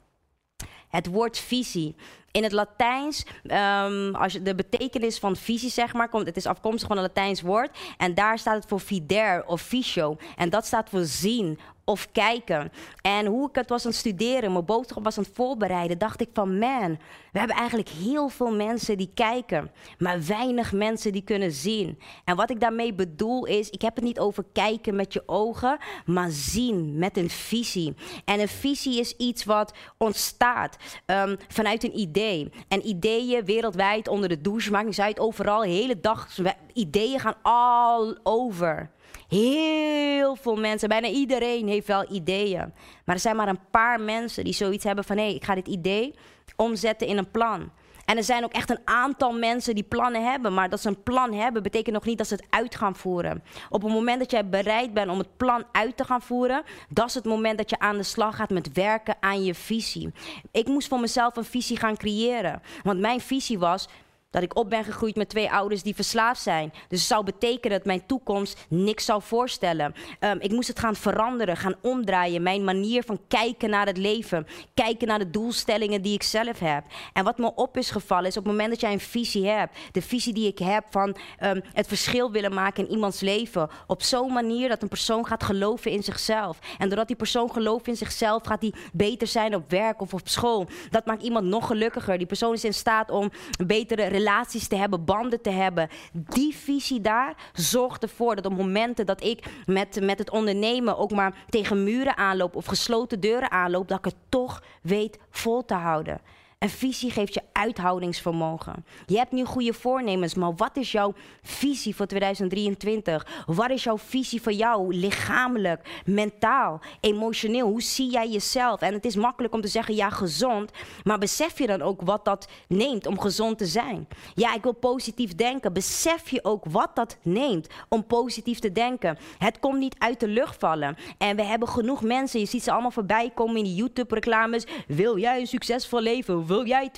Het 0.90 1.08
woord 1.08 1.38
visie 1.38 1.96
in 2.36 2.44
het 2.44 2.52
Latijns, 2.52 3.26
um, 3.44 4.16
als 4.16 4.34
je 4.34 4.42
de 4.42 4.56
betekenis 4.56 5.20
van 5.20 5.36
visie 5.36 5.70
zeg 5.70 5.94
maar, 5.94 6.10
komt, 6.10 6.26
het 6.26 6.38
is 6.38 6.46
afkomstig 6.46 6.88
van 6.88 6.98
een 6.98 7.04
Latijns 7.04 7.42
woord. 7.42 7.78
En 7.98 8.14
daar 8.14 8.40
staat 8.40 8.56
het 8.56 8.66
voor 8.68 8.80
vider 8.80 9.46
of 9.46 9.62
visio. 9.62 10.18
En 10.36 10.50
dat 10.50 10.66
staat 10.66 10.90
voor 10.90 11.04
zien 11.04 11.60
of 11.86 12.12
kijken. 12.12 12.72
En 13.02 13.26
hoe 13.26 13.50
ik 13.50 13.56
het 13.56 13.70
was 13.70 13.86
aan 13.86 13.92
het 13.92 14.00
studeren, 14.00 14.52
mijn 14.52 14.66
boodschap 14.66 15.04
was 15.04 15.18
aan 15.18 15.24
het 15.24 15.36
voorbereiden, 15.36 15.98
dacht 15.98 16.22
ik 16.22 16.30
van 16.34 16.60
man, 16.60 16.98
we 17.32 17.40
hebben 17.40 17.58
eigenlijk 17.58 17.90
heel 17.90 18.30
veel 18.30 18.56
mensen 18.56 18.98
die 18.98 19.12
kijken, 19.14 19.72
maar 19.98 20.26
weinig 20.26 20.72
mensen 20.72 21.12
die 21.12 21.24
kunnen 21.24 21.52
zien. 21.52 22.00
En 22.24 22.36
wat 22.36 22.50
ik 22.50 22.60
daarmee 22.60 22.94
bedoel 22.94 23.46
is, 23.46 23.70
ik 23.70 23.82
heb 23.82 23.96
het 23.96 24.04
niet 24.04 24.20
over 24.20 24.46
kijken 24.54 24.96
met 24.96 25.14
je 25.14 25.24
ogen, 25.26 25.78
maar 26.06 26.30
zien 26.30 26.98
met 26.98 27.18
een 27.18 27.30
visie. 27.30 27.94
En 28.26 28.40
een 28.40 28.48
visie 28.48 29.00
is 29.00 29.16
iets 29.16 29.44
wat 29.44 29.74
ontstaat 29.98 30.78
um, 31.06 31.38
vanuit 31.48 31.84
een 31.84 32.00
idee. 32.00 32.50
En 32.68 32.88
ideeën 32.88 33.46
wereldwijd 33.46 34.08
onder 34.08 34.30
de 34.30 34.42
douche 34.42 34.72
maakt 34.72 34.86
niet 34.86 35.00
uit, 35.00 35.20
overal, 35.20 35.62
hele 35.62 36.00
dag, 36.00 36.38
ideeën 36.74 37.20
gaan 37.20 37.36
all 37.42 38.18
over. 38.24 38.90
Heel 39.28 40.36
veel 40.36 40.56
mensen, 40.56 40.90
bijna 40.90 41.08
iedereen 41.08 41.68
heeft 41.68 41.88
wel 41.88 42.12
ideeën. 42.12 42.74
Maar 43.06 43.16
er 43.16 43.22
zijn 43.22 43.36
maar 43.36 43.48
een 43.48 43.70
paar 43.72 44.02
mensen 44.02 44.44
die 44.44 44.54
zoiets 44.54 44.84
hebben 44.84 45.04
van... 45.04 45.18
hé, 45.18 45.26
ik 45.28 45.44
ga 45.44 45.56
dit 45.56 45.68
idee 45.68 46.14
omzetten 46.56 47.08
in 47.08 47.18
een 47.18 47.32
plan. 47.32 47.72
En 48.06 48.18
er 48.18 48.24
zijn 48.24 48.44
ook 48.44 48.54
echt 48.54 48.70
een 48.70 48.80
aantal 48.86 49.34
mensen 49.34 49.76
die 49.76 49.84
plannen 49.84 50.32
hebben. 50.32 50.54
Maar 50.54 50.70
dat 50.70 50.82
ze 50.82 50.88
een 50.88 51.04
plan 51.04 51.34
hebben, 51.34 51.64
betekent 51.64 51.96
nog 51.96 52.06
niet 52.06 52.18
dat 52.18 52.28
ze 52.28 52.34
het 52.34 52.46
uit 52.50 52.76
gaan 52.76 52.96
voeren. 52.96 53.44
Op 53.70 53.82
het 53.82 53.92
moment 53.92 54.20
dat 54.20 54.32
jij 54.32 54.50
bereid 54.50 54.94
bent 54.94 55.10
om 55.10 55.18
het 55.18 55.38
plan 55.38 55.64
uit 55.72 55.98
te 55.98 56.04
gaan 56.04 56.22
voeren, 56.22 56.64
dat 56.90 57.08
is 57.08 57.14
het 57.14 57.26
moment 57.26 57.58
dat 57.58 57.70
je 57.70 57.80
aan 57.80 57.98
de 57.98 58.04
slag 58.04 58.36
gaat 58.36 58.50
met 58.50 58.74
werken 58.74 59.16
aan 59.20 59.44
je 59.44 59.56
visie. 59.56 60.12
Ik 60.52 60.68
moest 60.68 60.88
voor 60.88 61.00
mezelf 61.00 61.36
een 61.36 61.46
visie 61.46 61.78
gaan 61.78 61.98
creëren. 61.98 62.62
Want 62.84 63.00
mijn 63.00 63.22
visie 63.22 63.60
was: 63.60 63.88
dat 64.36 64.44
ik 64.44 64.58
op 64.58 64.70
ben 64.70 64.84
gegroeid 64.84 65.16
met 65.16 65.30
twee 65.30 65.52
ouders 65.52 65.84
die 65.84 65.96
verslaafd 65.96 66.42
zijn. 66.42 66.74
Dus 66.88 67.00
het 67.00 67.08
zou 67.08 67.24
betekenen 67.24 67.78
dat 67.78 67.86
mijn 67.86 68.06
toekomst 68.06 68.66
niks 68.70 69.06
zou 69.06 69.22
voorstellen. 69.22 69.94
Um, 70.20 70.40
ik 70.40 70.52
moest 70.52 70.68
het 70.68 70.80
gaan 70.80 70.96
veranderen, 70.96 71.58
gaan 71.58 71.76
omdraaien. 71.82 72.44
Mijn 72.44 72.64
manier 72.64 73.04
van 73.04 73.20
kijken 73.28 73.70
naar 73.70 73.86
het 73.86 73.98
leven. 73.98 74.48
Kijken 74.74 75.08
naar 75.08 75.20
de 75.20 75.30
doelstellingen 75.30 76.02
die 76.02 76.14
ik 76.14 76.24
zelf 76.24 76.60
heb. 76.60 76.84
En 77.14 77.24
wat 77.24 77.38
me 77.38 77.56
op 77.56 77.78
is 77.78 77.90
gevallen 77.90 78.26
is 78.26 78.38
op 78.38 78.44
het 78.44 78.52
moment 78.52 78.70
dat 78.70 78.82
jij 78.82 78.92
een 78.92 79.00
visie 79.00 79.48
hebt. 79.48 79.78
De 79.92 80.02
visie 80.02 80.34
die 80.34 80.48
ik 80.48 80.60
heb 80.60 80.86
van 80.90 81.18
um, 81.44 81.62
het 81.74 81.88
verschil 81.88 82.32
willen 82.32 82.54
maken 82.54 82.88
in 82.88 82.94
iemands 82.94 83.20
leven. 83.20 83.70
Op 83.88 84.02
zo'n 84.02 84.34
manier 84.34 84.70
dat 84.70 84.82
een 84.82 84.88
persoon 84.88 85.26
gaat 85.26 85.44
geloven 85.44 85.92
in 85.92 86.04
zichzelf. 86.04 86.60
En 86.78 86.88
doordat 86.88 87.08
die 87.08 87.16
persoon 87.16 87.52
gelooft 87.52 87.88
in 87.88 87.96
zichzelf, 87.96 88.46
gaat 88.46 88.62
hij 88.62 88.74
beter 88.94 89.28
zijn 89.28 89.56
op 89.56 89.70
werk 89.70 90.02
of 90.02 90.14
op 90.14 90.28
school. 90.28 90.68
Dat 90.90 91.06
maakt 91.06 91.24
iemand 91.24 91.46
nog 91.46 91.68
gelukkiger. 91.68 92.18
Die 92.18 92.28
persoon 92.28 92.54
is 92.54 92.64
in 92.64 92.74
staat 92.74 93.12
om 93.12 93.32
betere 93.66 94.04
relatie 94.04 94.24
relaties 94.26 94.68
te 94.68 94.76
hebben, 94.76 95.06
banden 95.06 95.42
te 95.42 95.50
hebben. 95.50 95.90
Die 96.14 96.56
visie 96.56 97.02
daar 97.02 97.36
zorgt 97.54 98.04
ervoor 98.04 98.36
dat 98.36 98.46
op 98.46 98.58
momenten 98.58 99.06
dat 99.06 99.24
ik 99.24 99.46
met, 99.66 100.02
met 100.02 100.20
het 100.20 100.30
ondernemen 100.30 100.98
ook 100.98 101.12
maar 101.12 101.36
tegen 101.50 101.84
muren 101.84 102.18
aanloop 102.18 102.56
of 102.56 102.66
gesloten 102.66 103.20
deuren 103.20 103.52
aanloop, 103.52 103.88
dat 103.88 103.98
ik 103.98 104.06
het 104.06 104.16
toch 104.30 104.64
weet 104.82 105.20
vol 105.30 105.66
te 105.66 105.74
houden. 105.74 106.22
Een 106.60 106.70
visie 106.70 107.12
geeft 107.12 107.34
je 107.34 107.42
uithoudingsvermogen. 107.52 108.86
Je 109.06 109.18
hebt 109.18 109.32
nu 109.32 109.46
goede 109.46 109.74
voornemens, 109.74 110.34
maar 110.34 110.56
wat 110.56 110.78
is 110.78 110.92
jouw 110.92 111.14
visie 111.42 111.96
voor 111.96 112.06
2023? 112.06 113.44
Wat 113.46 113.70
is 113.70 113.84
jouw 113.84 113.98
visie 113.98 114.42
voor 114.42 114.52
jou, 114.52 114.96
lichamelijk, 114.96 116.02
mentaal, 116.06 116.82
emotioneel? 117.00 117.68
Hoe 117.68 117.82
zie 117.82 118.10
jij 118.12 118.30
jezelf? 118.30 118.82
En 118.82 118.94
het 118.94 119.06
is 119.06 119.16
makkelijk 119.16 119.54
om 119.54 119.62
te 119.62 119.68
zeggen, 119.68 119.96
ja, 119.96 120.10
gezond. 120.10 120.72
Maar 121.04 121.18
besef 121.18 121.58
je 121.58 121.68
dan 121.68 121.82
ook 121.82 122.02
wat 122.02 122.26
dat 122.26 122.48
neemt 122.68 123.08
om 123.08 123.20
gezond 123.20 123.58
te 123.58 123.66
zijn? 123.66 124.08
Ja, 124.34 124.54
ik 124.54 124.64
wil 124.64 124.74
positief 124.74 125.36
denken. 125.36 125.74
Besef 125.74 126.30
je 126.30 126.44
ook 126.44 126.66
wat 126.66 126.96
dat 126.96 127.18
neemt 127.22 127.68
om 127.90 128.06
positief 128.06 128.60
te 128.60 128.72
denken? 128.72 129.18
Het 129.38 129.60
komt 129.60 129.80
niet 129.80 129.96
uit 129.98 130.20
de 130.20 130.28
lucht 130.28 130.60
vallen. 130.60 130.98
En 131.18 131.36
we 131.36 131.44
hebben 131.44 131.68
genoeg 131.68 132.02
mensen, 132.02 132.40
je 132.40 132.46
ziet 132.46 132.64
ze 132.64 132.72
allemaal 132.72 132.92
voorbij 132.92 133.32
komen 133.34 133.58
in 133.58 133.64
die 133.64 133.76
YouTube-reclames. 133.76 134.66
Wil 134.88 135.18
jij 135.18 135.40
een 135.40 135.48
succesvol 135.48 136.02
leven? 136.02 136.45
Wil 136.46 136.66
jij 136.66 136.92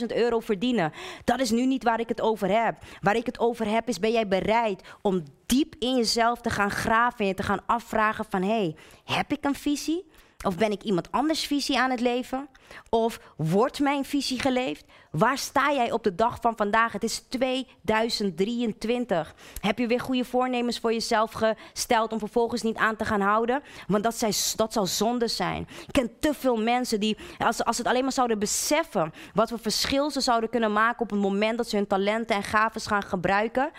20.000 0.00 0.06
euro 0.06 0.40
verdienen? 0.40 0.92
Dat 1.24 1.40
is 1.40 1.50
nu 1.50 1.66
niet 1.66 1.84
waar 1.84 2.00
ik 2.00 2.08
het 2.08 2.20
over 2.20 2.62
heb. 2.62 2.74
Waar 3.00 3.16
ik 3.16 3.26
het 3.26 3.38
over 3.38 3.66
heb 3.66 3.88
is, 3.88 3.98
ben 3.98 4.12
jij 4.12 4.28
bereid 4.28 4.82
om 5.02 5.22
diep 5.46 5.74
in 5.78 5.96
jezelf 5.96 6.40
te 6.40 6.50
gaan 6.50 6.70
graven 6.70 7.26
en 7.26 7.34
te 7.34 7.42
gaan 7.42 7.66
afvragen 7.66 8.24
van, 8.28 8.42
hey, 8.42 8.76
heb 9.04 9.32
ik 9.32 9.44
een 9.44 9.54
visie? 9.54 10.04
Of 10.44 10.56
ben 10.56 10.70
ik 10.70 10.82
iemand 10.82 11.12
anders 11.12 11.46
visie 11.46 11.78
aan 11.78 11.90
het 11.90 12.00
leven? 12.00 12.48
Of 12.90 13.20
wordt 13.36 13.80
mijn 13.80 14.04
visie 14.04 14.40
geleefd? 14.40 14.84
Waar 15.10 15.38
sta 15.38 15.72
jij 15.72 15.92
op 15.92 16.04
de 16.04 16.14
dag 16.14 16.38
van 16.40 16.56
vandaag? 16.56 16.92
Het 16.92 17.02
is 17.02 17.22
2023. 17.28 19.34
Heb 19.60 19.78
je 19.78 19.86
weer 19.86 20.00
goede 20.00 20.24
voornemens 20.24 20.78
voor 20.78 20.92
jezelf 20.92 21.32
gesteld 21.32 22.12
om 22.12 22.18
vervolgens 22.18 22.62
niet 22.62 22.76
aan 22.76 22.96
te 22.96 23.04
gaan 23.04 23.20
houden? 23.20 23.62
Want 23.86 24.02
dat, 24.02 24.72
zou 24.72 24.86
zonde 24.86 25.28
zijn. 25.28 25.68
Ik 25.86 25.92
ken 25.92 26.10
te 26.20 26.34
veel 26.34 26.56
mensen 26.56 27.00
die, 27.00 27.16
als, 27.38 27.64
als 27.64 27.76
ze 27.76 27.82
het 27.82 27.90
alleen 27.90 28.02
maar 28.02 28.12
zouden 28.12 28.38
beseffen, 28.38 29.12
wat 29.34 29.48
voor 29.48 29.58
verschil 29.58 30.10
ze 30.10 30.20
zouden 30.20 30.50
kunnen 30.50 30.72
maken 30.72 31.00
op 31.00 31.10
het 31.10 31.20
moment 31.20 31.56
dat 31.56 31.68
ze 31.68 31.76
hun 31.76 31.86
talenten 31.86 32.36
en 32.36 32.42
gaven 32.42 32.80
gaan 32.80 33.02
gebruiken, 33.02 33.70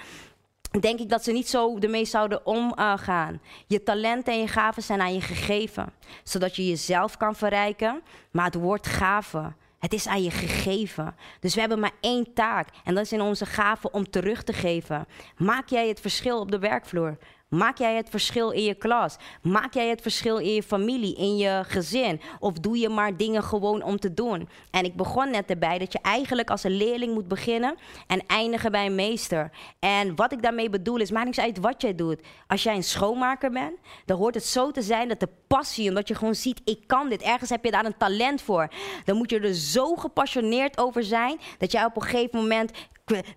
denk 0.80 1.00
ik 1.00 1.10
dat 1.10 1.24
ze 1.24 1.32
niet 1.32 1.50
zo 1.50 1.78
ermee 1.78 2.06
zouden 2.06 2.46
omgaan. 2.46 3.42
je 3.68 3.84
talenten 3.84 4.34
en 4.34 4.40
je 4.40 4.48
gaven 4.48 4.84
zijn 4.84 5.02
aan 5.02 5.14
je 5.14 5.22
gegeven, 5.22 5.94
zodat 6.24 6.56
je 6.56 6.68
jezelf 6.68 7.18
kan 7.18 7.36
verrijken. 7.36 8.02
Maar 8.32 8.46
het 8.46 8.56
woord 8.56 8.88
gaven, 8.88 9.56
het 9.80 9.94
is 9.94 10.08
aan 10.08 10.24
je 10.24 10.32
gegeven. 10.32 11.16
Dus 11.40 11.54
we 11.54 11.60
hebben 11.60 11.80
maar 11.80 11.96
één 12.00 12.34
taak 12.34 12.68
en 12.84 12.96
dat 12.96 13.04
is 13.04 13.12
in 13.12 13.22
onze 13.22 13.46
gaven 13.46 13.94
om 13.94 14.10
terug 14.10 14.44
te 14.44 14.54
geven. 14.54 15.08
Maak 15.38 15.70
jij 15.70 15.88
het 15.88 16.00
verschil 16.00 16.40
op 16.40 16.52
de 16.52 16.60
werkvloer? 16.60 17.18
Maak 17.50 17.78
jij 17.78 17.96
het 17.96 18.10
verschil 18.10 18.50
in 18.50 18.64
je 18.64 18.74
klas? 18.74 19.16
Maak 19.42 19.74
jij 19.74 19.88
het 19.90 20.02
verschil 20.02 20.38
in 20.38 20.54
je 20.54 20.64
familie, 20.64 21.16
in 21.16 21.38
je 21.38 21.64
gezin? 21.68 22.22
Of 22.40 22.54
doe 22.54 22.78
je 22.78 22.90
maar 22.90 23.18
dingen 23.18 23.44
gewoon 23.44 23.84
om 23.84 24.00
te 24.00 24.14
doen? 24.14 24.50
En 24.72 24.84
ik 24.84 24.96
begon 24.96 25.32
net 25.32 25.50
erbij 25.50 25.78
dat 25.78 25.92
je 25.92 26.00
eigenlijk 26.02 26.50
als 26.50 26.64
een 26.64 26.78
leerling 26.78 27.14
moet 27.14 27.28
beginnen 27.28 27.76
en 28.08 28.26
eindigen 28.28 28.72
bij 28.72 28.86
een 28.86 28.96
meester. 28.96 29.52
En 29.80 30.16
wat 30.16 30.32
ik 30.32 30.42
daarmee 30.42 30.70
bedoel 30.70 30.98
is, 30.98 31.12
maakt 31.12 31.26
niks 31.26 31.40
uit 31.40 31.60
wat 31.60 31.82
jij 31.82 31.96
doet. 31.96 32.22
Als 32.48 32.64
jij 32.64 32.76
een 32.76 32.84
schoonmaker 32.84 33.52
bent, 33.52 33.78
dan 34.06 34.18
hoort 34.18 34.36
het 34.36 34.46
zo 34.46 34.72
te 34.72 34.82
zijn 34.82 35.08
dat 35.08 35.20
de 35.20 35.30
passie, 35.48 35.90
omdat 35.90 36.08
je 36.08 36.16
gewoon 36.16 36.36
ziet, 36.36 36.62
ik 36.64 36.84
kan 36.88 37.10
dit. 37.10 37.22
Ergens 37.22 37.50
heb 37.50 37.66
je 37.66 37.72
daar 37.72 37.86
een 37.86 37.98
talent 37.98 38.42
voor. 38.42 38.72
Dan 39.06 39.18
moet 39.18 39.30
je 39.30 39.40
er 39.40 39.54
zo 39.54 39.96
gepassioneerd 39.96 40.78
over 40.78 41.04
zijn 41.04 41.40
dat 41.58 41.72
jij 41.72 41.86
op 41.86 41.96
een 41.96 42.02
gegeven 42.02 42.40
moment 42.40 42.72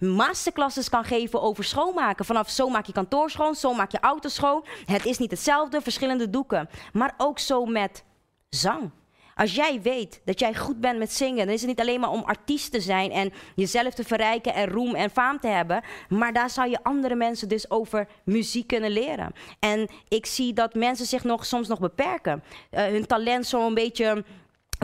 masterclasses 0.01 0.89
kan 0.89 1.05
geven 1.05 1.43
over 1.43 1.65
schoonmaken. 1.65 2.25
Vanaf 2.25 2.51
zo 2.51 2.69
maak 2.69 2.87
je 2.87 2.93
kantoor 2.93 3.31
schoon, 3.31 3.55
zo 3.55 3.75
maak 3.75 3.93
je 3.93 4.01
auto 4.01 4.29
schoon. 4.29 4.65
Het 4.85 5.07
is 5.07 5.19
niet 5.19 5.31
hetzelfde, 5.31 5.81
verschillende 5.81 6.31
doeken. 6.31 6.69
Maar 6.93 7.15
ook 7.17 7.39
zo 7.39 7.65
met 7.65 8.05
zang. 8.49 8.91
Als 9.35 9.55
jij 9.55 9.83
weet 9.83 10.21
dat 10.25 10.39
jij 10.41 10.55
goed 10.55 10.81
bent 10.81 10.99
met 10.99 11.13
zingen, 11.13 11.47
dan 11.47 11.55
is 11.55 11.61
het 11.61 11.69
niet 11.69 11.81
alleen 11.81 12.01
maar 12.01 12.11
om 12.11 12.23
artiest 12.23 12.73
te 12.73 12.81
zijn 12.81 13.11
en 13.11 13.33
jezelf 13.55 13.95
te 13.95 14.05
verrijken 14.05 14.55
en 14.55 14.69
roem 14.69 14.95
en 14.95 15.11
faam 15.11 15.41
te 15.41 15.47
hebben. 15.47 15.83
Maar 16.09 16.33
daar 16.33 16.51
zou 16.51 16.71
je 16.71 16.83
andere 16.83 17.15
mensen 17.15 17.49
dus 17.49 17.71
over 17.71 18.09
muziek 18.25 18.67
kunnen 18.67 18.91
leren. 18.91 19.33
En 19.59 19.89
ik 20.09 20.27
zie 20.27 20.53
dat 20.53 20.75
mensen 20.75 21.07
zich 21.07 21.25
nog, 21.25 21.47
soms 21.47 21.69
nog 21.69 21.81
beperken. 21.81 22.43
Uh, 22.71 22.85
hun 22.85 23.07
talent 23.07 23.47
zo'n 23.47 23.75
beetje 23.75 24.25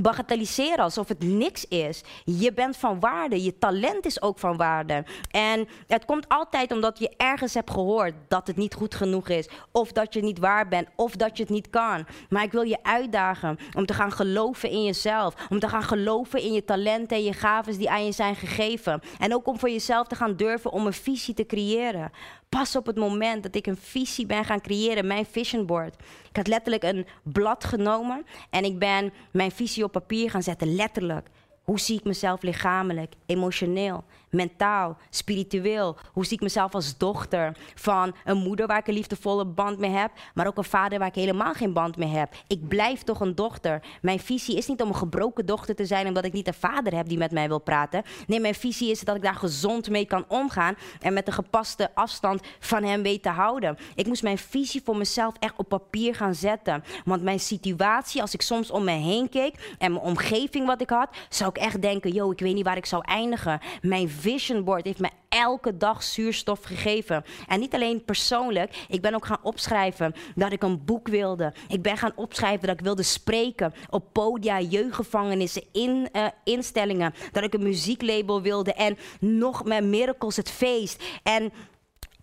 bagatelliseren 0.03 0.85
alsof 0.85 1.09
het 1.09 1.23
niks 1.23 1.65
is. 1.65 2.03
Je 2.25 2.53
bent 2.53 2.77
van 2.77 3.01
waarde. 3.01 3.43
Je 3.43 3.59
talent 3.59 4.07
is 4.07 4.23
ook 4.23 4.39
van 4.39 4.57
waarde. 4.57 5.05
En 5.31 5.69
het 5.87 6.05
komt 6.05 6.29
altijd 6.29 6.73
omdat 6.73 6.99
je 6.99 7.15
ergens 7.17 7.55
hebt 7.55 7.71
gehoord 7.71 8.15
dat 8.29 8.47
het 8.47 8.57
niet 8.57 8.75
goed 8.75 8.95
genoeg 8.95 9.29
is. 9.29 9.49
Of 9.73 9.93
dat 9.93 10.15
je 10.15 10.23
niet 10.23 10.39
waar 10.39 10.69
bent. 10.69 10.89
Of 10.97 11.17
dat 11.17 11.37
je 11.37 11.43
het 11.43 11.53
niet 11.53 11.71
kan. 11.71 12.07
Maar 12.29 12.43
ik 12.43 12.53
wil 12.53 12.63
je 12.63 12.83
uitdagen 12.83 13.59
om 13.77 13.87
te 13.87 13.95
gaan 13.95 14.13
geloven 14.13 14.71
in 14.71 14.85
jezelf. 14.85 15.35
Om 15.49 15.59
te 15.59 15.69
gaan 15.69 15.83
geloven 15.83 16.43
in 16.43 16.53
je 16.53 16.65
talenten 16.65 17.17
en 17.17 17.25
je 17.25 17.33
gaven 17.33 17.79
die 17.79 17.91
aan 17.91 18.05
je 18.05 18.13
zijn 18.13 18.37
gegeven. 18.37 19.01
En 19.19 19.35
ook 19.35 19.47
om 19.47 19.59
voor 19.59 19.71
jezelf 19.71 20.07
te 20.07 20.15
gaan 20.15 20.37
durven 20.37 20.73
om 20.73 20.87
een 20.87 20.93
visie 20.93 21.35
te 21.35 21.47
creëren. 21.47 22.11
Pas 22.49 22.77
op 22.77 22.87
het 22.87 22.97
moment 22.97 23.43
dat 23.43 23.55
ik 23.55 23.67
een 23.67 23.77
visie 23.77 24.27
ben 24.27 24.45
gaan 24.45 24.61
creëren, 24.61 25.07
mijn 25.07 25.27
vision 25.27 25.67
board. 25.67 25.95
Ik 26.31 26.37
had 26.37 26.47
letterlijk 26.47 26.83
een 26.83 27.07
blad 27.23 27.65
genomen 27.65 28.27
en 28.51 28.65
ik 28.65 28.79
ben 28.79 29.13
mijn 29.31 29.51
visie 29.51 29.85
op 29.85 29.93
papier 29.93 30.31
gaan 30.31 30.43
zetten, 30.43 30.75
letterlijk. 30.75 31.29
Hoe 31.63 31.81
zie 31.81 31.99
ik 31.99 32.05
mezelf 32.05 32.43
lichamelijk, 32.43 33.15
emotioneel, 33.27 34.05
mentaal, 34.31 34.97
spiritueel? 35.11 35.97
Hoe 36.13 36.25
zie 36.27 36.37
ik 36.37 36.43
mezelf 36.43 36.75
als 36.75 36.97
dochter 36.99 37.57
van 37.75 38.15
een 38.25 38.37
moeder 38.37 38.67
waar 38.67 38.79
ik 38.79 38.87
een 38.87 38.95
liefdevolle 38.95 39.45
band 39.45 39.79
mee 39.79 39.91
heb, 39.91 40.11
maar 40.35 40.47
ook 40.47 40.57
een 40.57 40.65
vader 40.65 40.99
waar 40.99 41.09
ik 41.09 41.15
helemaal 41.15 41.55
geen 41.55 41.73
band 41.73 41.97
mee 41.97 42.09
heb? 42.09 42.35
Ik 42.47 42.69
blijf 42.69 43.03
toch 43.03 43.21
een 43.21 43.35
dochter. 43.35 43.83
Mijn 44.03 44.21
visie 44.21 44.57
is 44.57 44.67
niet 44.67 44.83
om 44.83 44.89
een 44.89 44.95
gebroken 44.95 45.47
dochter 45.47 45.75
te 45.75 45.87
zijn 45.87 46.07
omdat 46.07 46.25
ik 46.25 46.33
niet 46.33 46.47
een 46.47 46.55
vader 46.55 46.95
heb 46.95 47.09
die 47.09 47.19
met 47.19 47.31
mij 47.31 47.49
wil 47.49 47.59
praten. 47.59 48.03
Nee, 48.27 48.41
mijn 48.41 48.55
visie 48.55 48.91
is 48.91 49.01
dat 49.01 49.17
ik 49.17 49.23
daar 49.23 49.35
gezond 49.35 49.91
mee 49.91 50.07
kan 50.07 50.25
omgaan 50.29 50.77
en 51.01 51.13
met 51.13 51.27
een 51.27 51.33
gepaste 51.33 51.91
afstand 51.95 52.41
van 52.59 52.83
hem 52.83 53.03
weet 53.03 53.23
te 53.23 53.29
houden. 53.29 53.77
Ik 53.95 54.07
moest 54.07 54.23
mijn 54.23 54.39
visie 54.39 54.81
voor 54.85 54.97
mezelf 54.97 55.35
echt 55.39 55.57
op 55.57 55.69
papier 55.69 56.15
gaan 56.15 56.35
zetten. 56.35 56.85
Want 57.05 57.23
mijn 57.23 57.41
situatie, 57.41 58.21
als 58.21 58.35
ik 58.35 58.43
soms 58.43 58.71
om 58.71 58.85
me 58.85 58.91
heen 58.91 59.29
keek 59.29 59.75
en 59.79 59.93
mijn 59.93 60.05
omgeving 60.05 60.67
wat 60.67 60.81
ik 60.81 60.91
had, 60.91 61.09
zou 61.29 61.51
ik 61.51 61.59
echt 61.59 61.83
denken: 61.83 62.13
yo, 62.13 62.31
ik 62.31 62.41
weet 62.41 62.55
niet 62.55 62.65
waar 62.65 62.77
ik 62.77 62.87
zou 62.87 63.03
eindigen. 63.07 63.61
Mijn 63.83 64.09
vision 64.19 64.65
board 64.65 64.85
heeft 64.85 64.99
me 64.99 65.11
elke 65.29 65.77
dag 65.77 66.03
zuurstof 66.03 66.63
gegeven. 66.63 67.25
En 67.47 67.61
niet 67.61 67.75
alleen 67.75 68.05
persoonlijk, 68.05 68.85
ik 68.89 69.01
ben 69.01 69.15
ook 69.15 69.27
gaan 69.27 69.43
opschrijven 69.43 70.15
dat 70.35 70.53
ik 70.53 70.63
een 70.63 70.85
boek 70.85 71.09
wilde. 71.09 71.53
Ik 71.69 71.83
ben 71.83 71.97
gaan 71.97 72.13
opschrijven 72.15 72.67
dat 72.67 72.79
ik 72.79 72.85
wilde 72.85 73.03
spreken 73.03 73.75
op 73.91 74.13
podia, 74.13 74.61
jeugdgevangenissen, 74.61 75.63
in, 75.73 76.09
uh, 76.13 76.27
instellingen. 76.45 77.15
Dat 77.33 77.43
ik 77.43 77.55
een 77.55 77.63
muzieklabel 77.63 78.43
wilde 78.43 78.73
en 78.73 78.99
nog 79.21 79.65
met 79.65 79.85
Miracles, 79.85 80.37
het 80.37 80.51
feest. 80.51 81.05
En 81.23 81.53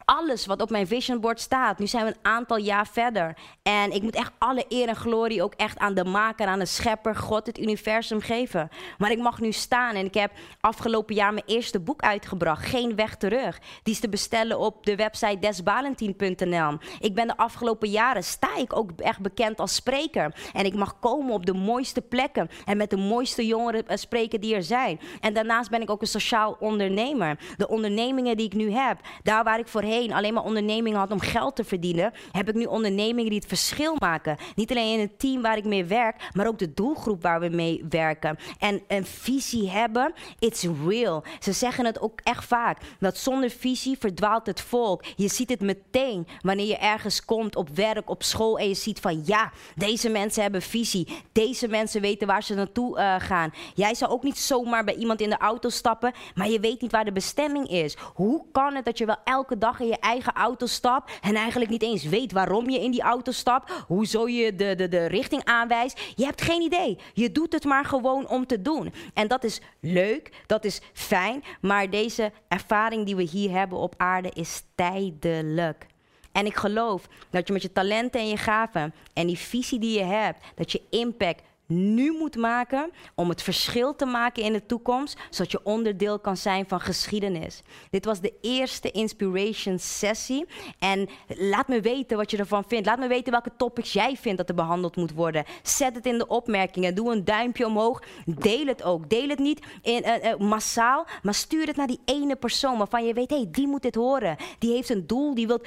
alles 0.05 0.45
wat 0.45 0.61
op 0.61 0.69
mijn 0.69 0.87
vision 0.87 1.19
board 1.19 1.39
staat. 1.39 1.79
Nu 1.79 1.87
zijn 1.87 2.05
we 2.05 2.11
een 2.11 2.31
aantal 2.31 2.57
jaar 2.57 2.87
verder. 2.87 3.37
En 3.63 3.91
ik 3.91 4.01
moet 4.01 4.15
echt 4.15 4.31
alle 4.37 4.65
eer 4.69 4.87
en 4.87 4.95
glorie 4.95 5.43
ook 5.43 5.53
echt 5.53 5.77
aan 5.77 5.93
de 5.93 6.03
maker, 6.03 6.47
aan 6.47 6.59
de 6.59 6.65
schepper, 6.65 7.15
God, 7.15 7.45
het 7.45 7.59
universum 7.59 8.21
geven. 8.21 8.69
Maar 8.97 9.11
ik 9.11 9.17
mag 9.17 9.39
nu 9.39 9.51
staan 9.51 9.95
en 9.95 10.05
ik 10.05 10.13
heb 10.13 10.31
afgelopen 10.59 11.15
jaar 11.15 11.33
mijn 11.33 11.45
eerste 11.45 11.79
boek 11.79 12.01
uitgebracht. 12.01 12.65
Geen 12.65 12.95
weg 12.95 13.15
terug. 13.15 13.59
Die 13.83 13.93
is 13.93 13.99
te 13.99 14.09
bestellen 14.09 14.59
op 14.59 14.85
de 14.85 14.95
website 14.95 15.39
desbalentien.nl. 15.39 16.77
Ik 16.99 17.15
ben 17.15 17.27
de 17.27 17.37
afgelopen 17.37 17.89
jaren, 17.89 18.23
sta 18.23 18.55
ik 18.57 18.77
ook 18.77 18.91
echt 18.97 19.19
bekend 19.19 19.59
als 19.59 19.75
spreker. 19.75 20.35
En 20.53 20.65
ik 20.65 20.75
mag 20.75 20.99
komen 20.99 21.33
op 21.33 21.45
de 21.45 21.53
mooiste 21.53 22.01
plekken 22.01 22.49
en 22.65 22.77
met 22.77 22.89
de 22.89 22.97
mooiste 22.97 23.45
jongeren 23.45 23.87
eh, 23.87 23.97
spreken 23.97 24.41
die 24.41 24.55
er 24.55 24.63
zijn. 24.63 24.99
En 25.21 25.33
daarnaast 25.33 25.69
ben 25.69 25.81
ik 25.81 25.89
ook 25.89 26.01
een 26.01 26.07
sociaal 26.07 26.57
ondernemer. 26.59 27.39
De 27.57 27.67
ondernemingen 27.67 28.37
die 28.37 28.45
ik 28.45 28.53
nu 28.53 28.71
heb, 28.71 28.99
daar 29.23 29.43
waar 29.43 29.59
ik 29.59 29.67
voorheen 29.67 29.93
alleen 29.95 30.33
maar 30.33 30.43
ondernemingen 30.43 30.99
had 30.99 31.11
om 31.11 31.19
geld 31.19 31.55
te 31.55 31.63
verdienen, 31.63 32.13
heb 32.31 32.49
ik 32.49 32.55
nu 32.55 32.65
ondernemingen 32.65 33.29
die 33.29 33.39
het 33.39 33.47
verschil 33.47 33.95
maken. 33.99 34.37
Niet 34.55 34.71
alleen 34.71 34.93
in 34.93 34.99
het 34.99 35.19
team 35.19 35.41
waar 35.41 35.57
ik 35.57 35.65
mee 35.65 35.85
werk, 35.85 36.29
maar 36.33 36.47
ook 36.47 36.59
de 36.59 36.73
doelgroep 36.73 37.21
waar 37.21 37.39
we 37.39 37.49
mee 37.49 37.85
werken. 37.89 38.37
En 38.59 38.81
een 38.87 39.05
visie 39.05 39.69
hebben, 39.69 40.13
it's 40.39 40.67
real. 40.87 41.23
Ze 41.39 41.51
zeggen 41.51 41.85
het 41.85 42.01
ook 42.01 42.19
echt 42.23 42.45
vaak, 42.45 42.77
dat 42.99 43.17
zonder 43.17 43.49
visie 43.49 43.97
verdwaalt 43.99 44.45
het 44.45 44.61
volk. 44.61 45.03
Je 45.15 45.27
ziet 45.27 45.49
het 45.49 45.61
meteen 45.61 46.27
wanneer 46.41 46.67
je 46.67 46.77
ergens 46.77 47.25
komt 47.25 47.55
op 47.55 47.69
werk, 47.69 48.09
op 48.09 48.23
school 48.23 48.59
en 48.59 48.67
je 48.67 48.73
ziet 48.73 48.99
van 48.99 49.21
ja, 49.25 49.51
deze 49.75 50.09
mensen 50.09 50.41
hebben 50.41 50.61
visie. 50.61 51.23
Deze 51.31 51.67
mensen 51.67 52.01
weten 52.01 52.27
waar 52.27 52.43
ze 52.43 52.53
naartoe 52.53 52.97
uh, 52.97 53.15
gaan. 53.17 53.53
Jij 53.73 53.95
zou 53.95 54.11
ook 54.11 54.23
niet 54.23 54.37
zomaar 54.37 54.83
bij 54.83 54.95
iemand 54.95 55.21
in 55.21 55.29
de 55.29 55.37
auto 55.37 55.69
stappen, 55.69 56.13
maar 56.35 56.49
je 56.49 56.59
weet 56.59 56.81
niet 56.81 56.91
waar 56.91 57.05
de 57.05 57.11
bestemming 57.11 57.67
is. 57.67 57.97
Hoe 58.13 58.45
kan 58.51 58.75
het 58.75 58.85
dat 58.85 58.97
je 58.97 59.05
wel 59.05 59.17
elke 59.23 59.57
dag 59.57 59.79
je 59.87 59.99
eigen 59.99 60.33
auto 60.33 60.65
stapt 60.65 61.11
en 61.21 61.35
eigenlijk 61.35 61.71
niet 61.71 61.83
eens 61.83 62.03
weet 62.03 62.31
waarom 62.31 62.69
je 62.69 62.79
in 62.79 62.91
die 62.91 63.01
auto 63.01 63.31
stapt, 63.31 63.71
hoezo 63.87 64.27
je 64.27 64.55
de, 64.55 64.75
de, 64.75 64.87
de 64.87 65.05
richting 65.05 65.43
aanwijst. 65.43 65.99
Je 66.15 66.25
hebt 66.25 66.41
geen 66.41 66.61
idee. 66.61 66.97
Je 67.13 67.31
doet 67.31 67.53
het 67.53 67.63
maar 67.63 67.85
gewoon 67.85 68.27
om 68.27 68.45
te 68.45 68.61
doen. 68.61 68.93
En 69.13 69.27
dat 69.27 69.43
is 69.43 69.61
leuk, 69.79 70.43
dat 70.45 70.65
is 70.65 70.81
fijn, 70.93 71.43
maar 71.61 71.89
deze 71.89 72.31
ervaring 72.47 73.05
die 73.05 73.15
we 73.15 73.23
hier 73.23 73.51
hebben 73.51 73.77
op 73.77 73.93
aarde 73.97 74.29
is 74.33 74.63
tijdelijk. 74.75 75.85
En 76.31 76.45
ik 76.45 76.55
geloof 76.55 77.07
dat 77.29 77.47
je 77.47 77.53
met 77.53 77.61
je 77.61 77.71
talenten 77.71 78.19
en 78.19 78.27
je 78.27 78.37
gaven 78.37 78.93
en 79.13 79.27
die 79.27 79.37
visie 79.37 79.79
die 79.79 79.97
je 79.97 80.03
hebt, 80.03 80.45
dat 80.55 80.71
je 80.71 80.81
impact 80.89 81.41
nu 81.67 82.11
moet 82.11 82.35
maken 82.35 82.91
om 83.15 83.29
het 83.29 83.41
verschil 83.41 83.95
te 83.95 84.05
maken 84.05 84.43
in 84.43 84.53
de 84.53 84.65
toekomst, 84.65 85.17
zodat 85.29 85.51
je 85.51 85.63
onderdeel 85.63 86.19
kan 86.19 86.37
zijn 86.37 86.67
van 86.67 86.79
geschiedenis. 86.79 87.61
Dit 87.89 88.05
was 88.05 88.19
de 88.21 88.33
eerste 88.41 88.91
Inspiration 88.91 89.79
sessie 89.79 90.45
en 90.79 91.09
laat 91.27 91.67
me 91.67 91.81
weten 91.81 92.17
wat 92.17 92.31
je 92.31 92.37
ervan 92.37 92.63
vindt. 92.67 92.85
Laat 92.85 92.99
me 92.99 93.07
weten 93.07 93.31
welke 93.31 93.51
topics 93.57 93.93
jij 93.93 94.15
vindt 94.17 94.37
dat 94.37 94.49
er 94.49 94.55
behandeld 94.55 94.95
moet 94.95 95.13
worden. 95.13 95.43
Zet 95.63 95.95
het 95.95 96.05
in 96.05 96.17
de 96.17 96.27
opmerkingen, 96.27 96.95
doe 96.95 97.11
een 97.11 97.25
duimpje 97.25 97.65
omhoog, 97.65 98.03
deel 98.25 98.65
het 98.65 98.83
ook. 98.83 99.09
Deel 99.09 99.29
het 99.29 99.39
niet 99.39 99.65
in, 99.81 100.03
uh, 100.05 100.23
uh, 100.23 100.37
massaal, 100.37 101.07
maar 101.21 101.33
stuur 101.33 101.67
het 101.67 101.75
naar 101.75 101.87
die 101.87 101.99
ene 102.05 102.35
persoon 102.35 102.77
waarvan 102.77 103.05
je 103.05 103.13
weet, 103.13 103.29
hé, 103.29 103.35
hey, 103.35 103.47
die 103.51 103.67
moet 103.67 103.81
dit 103.81 103.95
horen. 103.95 104.35
Die 104.59 104.71
heeft 104.71 104.89
een 104.89 105.07
doel, 105.07 105.35
die 105.35 105.47
wil 105.47 105.61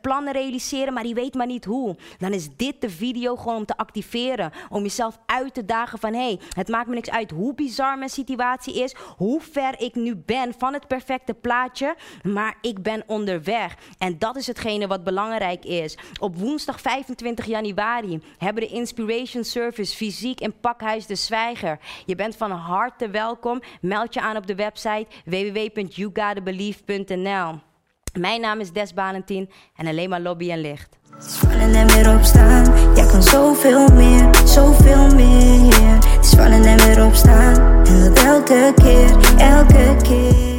plannen 0.00 0.32
realiseren, 0.32 0.92
maar 0.92 1.02
die 1.02 1.14
weet 1.14 1.34
maar 1.34 1.46
niet 1.46 1.64
hoe. 1.64 1.96
Dan 2.18 2.32
is 2.32 2.48
dit 2.56 2.80
de 2.80 2.90
video 2.90 3.36
gewoon 3.36 3.56
om 3.56 3.66
te 3.66 3.76
activeren, 3.76 4.52
om 4.68 4.82
jezelf 4.82 5.18
uit 5.26 5.35
uit 5.36 5.54
te 5.54 5.64
dagen 5.64 5.98
van 5.98 6.12
hé, 6.12 6.18
hey, 6.18 6.40
het 6.48 6.68
maakt 6.68 6.88
me 6.88 6.94
niks 6.94 7.10
uit 7.10 7.30
hoe 7.30 7.54
bizar 7.54 7.98
mijn 7.98 8.10
situatie 8.10 8.82
is, 8.82 8.94
hoe 9.16 9.40
ver 9.40 9.80
ik 9.80 9.94
nu 9.94 10.16
ben 10.16 10.54
van 10.58 10.72
het 10.72 10.86
perfecte 10.86 11.34
plaatje, 11.34 11.96
maar 12.22 12.56
ik 12.60 12.82
ben 12.82 13.02
onderweg. 13.06 13.76
En 13.98 14.18
dat 14.18 14.36
is 14.36 14.46
hetgene 14.46 14.86
wat 14.86 15.04
belangrijk 15.04 15.64
is. 15.64 15.98
Op 16.20 16.36
woensdag 16.36 16.80
25 16.80 17.46
januari 17.46 18.20
hebben 18.38 18.62
de 18.62 18.68
Inspiration 18.68 19.44
Service 19.44 19.96
fysiek 19.96 20.40
in 20.40 20.60
Pakhuis 20.60 21.06
de 21.06 21.14
Zwijger. 21.14 21.78
Je 22.06 22.14
bent 22.14 22.36
van 22.36 22.50
harte 22.50 23.10
welkom. 23.10 23.62
Meld 23.80 24.14
je 24.14 24.20
aan 24.20 24.36
op 24.36 24.46
de 24.46 24.54
website 24.54 25.06
www.yougotabelieve.nl. 25.24 27.60
Mijn 28.18 28.40
naam 28.40 28.60
is 28.60 28.72
Des 28.72 28.94
Balentien 28.94 29.50
en 29.76 29.86
alleen 29.86 30.08
maar 30.08 30.20
lobby 30.20 30.50
en 30.50 30.60
licht. 30.60 30.98
Opstaan 32.14 32.95
zoveel 33.22 33.88
meer, 33.94 34.30
zoveel 34.44 35.06
meer. 35.14 35.94
Het 36.16 36.24
is 36.24 36.30
vallen 36.30 36.64
en 36.64 36.76
weer 36.86 37.04
opstaan. 37.04 37.84
En 37.86 38.00
dat 38.00 38.24
elke 38.24 38.72
keer, 38.82 39.10
elke 39.38 39.96
keer. 40.02 40.55